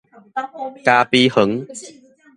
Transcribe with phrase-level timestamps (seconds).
[0.83, 1.67] 咖啡園